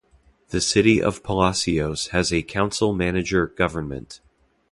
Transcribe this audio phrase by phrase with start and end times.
[0.49, 4.19] The City of Palacios has a council-manager government.